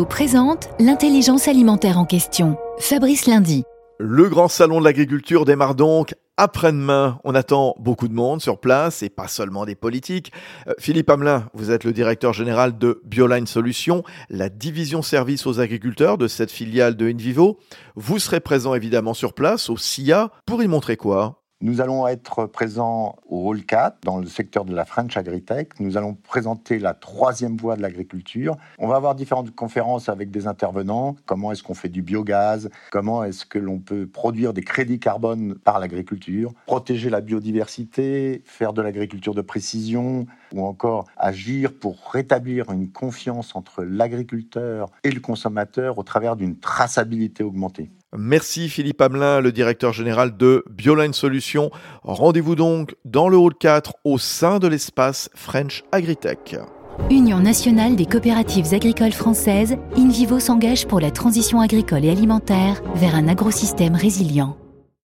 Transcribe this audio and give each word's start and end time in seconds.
Présente 0.00 0.70
l'intelligence 0.80 1.48
alimentaire 1.48 1.98
en 1.98 2.06
question. 2.06 2.56
Fabrice 2.78 3.26
Lundi. 3.26 3.64
Le 3.98 4.26
grand 4.30 4.48
salon 4.48 4.80
de 4.80 4.84
l'agriculture 4.84 5.44
démarre 5.44 5.74
donc 5.74 6.14
après-demain. 6.38 7.20
On 7.24 7.34
attend 7.34 7.74
beaucoup 7.78 8.08
de 8.08 8.14
monde 8.14 8.40
sur 8.40 8.58
place 8.58 9.02
et 9.02 9.10
pas 9.10 9.28
seulement 9.28 9.66
des 9.66 9.74
politiques. 9.74 10.32
Euh, 10.66 10.72
Philippe 10.78 11.10
Hamelin, 11.10 11.46
vous 11.52 11.70
êtes 11.70 11.84
le 11.84 11.92
directeur 11.92 12.32
général 12.32 12.78
de 12.78 13.02
Bioline 13.04 13.46
Solutions, 13.46 14.02
la 14.30 14.48
division 14.48 15.02
service 15.02 15.46
aux 15.46 15.60
agriculteurs 15.60 16.16
de 16.16 16.26
cette 16.26 16.50
filiale 16.50 16.96
de 16.96 17.10
InVivo. 17.10 17.58
Vous 17.94 18.18
serez 18.18 18.40
présent 18.40 18.74
évidemment 18.74 19.14
sur 19.14 19.34
place 19.34 19.68
au 19.68 19.76
SIA 19.76 20.30
pour 20.46 20.62
y 20.62 20.68
montrer 20.68 20.96
quoi? 20.96 21.41
Nous 21.62 21.80
allons 21.80 22.08
être 22.08 22.46
présents 22.46 23.14
au 23.28 23.48
Hall 23.48 23.64
4 23.64 23.98
dans 24.02 24.18
le 24.18 24.26
secteur 24.26 24.64
de 24.64 24.74
la 24.74 24.84
French 24.84 25.16
Agritech. 25.16 25.78
Nous 25.78 25.96
allons 25.96 26.14
présenter 26.14 26.80
la 26.80 26.92
troisième 26.92 27.56
voie 27.56 27.76
de 27.76 27.82
l'agriculture. 27.82 28.56
On 28.78 28.88
va 28.88 28.96
avoir 28.96 29.14
différentes 29.14 29.54
conférences 29.54 30.08
avec 30.08 30.32
des 30.32 30.48
intervenants. 30.48 31.14
Comment 31.24 31.52
est-ce 31.52 31.62
qu'on 31.62 31.74
fait 31.74 31.88
du 31.88 32.02
biogaz? 32.02 32.68
Comment 32.90 33.22
est-ce 33.22 33.46
que 33.46 33.60
l'on 33.60 33.78
peut 33.78 34.08
produire 34.08 34.52
des 34.52 34.62
crédits 34.62 34.98
carbone 34.98 35.54
par 35.54 35.78
l'agriculture? 35.78 36.52
Protéger 36.66 37.10
la 37.10 37.20
biodiversité, 37.20 38.42
faire 38.44 38.72
de 38.72 38.82
l'agriculture 38.82 39.34
de 39.34 39.42
précision 39.42 40.26
ou 40.52 40.66
encore 40.66 41.06
agir 41.16 41.72
pour 41.72 42.10
rétablir 42.10 42.72
une 42.72 42.90
confiance 42.90 43.54
entre 43.54 43.84
l'agriculteur 43.84 44.90
et 45.04 45.12
le 45.12 45.20
consommateur 45.20 45.96
au 45.98 46.02
travers 46.02 46.34
d'une 46.34 46.58
traçabilité 46.58 47.44
augmentée. 47.44 47.92
Merci 48.16 48.68
Philippe 48.68 49.00
Hamelin, 49.00 49.40
le 49.40 49.52
directeur 49.52 49.92
général 49.92 50.36
de 50.36 50.64
Bioline 50.70 51.14
Solutions. 51.14 51.70
Rendez-vous 52.02 52.54
donc 52.54 52.94
dans 53.06 53.28
le 53.28 53.38
hall 53.38 53.54
4 53.54 53.94
au 54.04 54.18
sein 54.18 54.58
de 54.58 54.68
l'espace 54.68 55.30
French 55.34 55.82
Agritech. 55.92 56.56
Union 57.10 57.40
nationale 57.40 57.96
des 57.96 58.04
coopératives 58.04 58.74
agricoles 58.74 59.12
françaises, 59.12 59.76
InVivo 59.96 60.40
s'engage 60.40 60.86
pour 60.86 61.00
la 61.00 61.10
transition 61.10 61.60
agricole 61.60 62.04
et 62.04 62.10
alimentaire 62.10 62.82
vers 62.94 63.14
un 63.14 63.28
agrosystème 63.28 63.94
résilient. 63.94 64.58